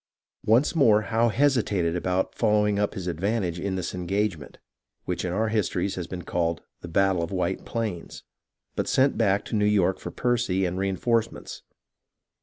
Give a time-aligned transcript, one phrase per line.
[0.47, 4.57] Once more Howe hesitated about following up his advantage in this engagement,
[5.05, 8.23] which in our histories has been called" the battle of White Plains,"
[8.75, 11.61] but sent back to New York for Percy and reenforcements.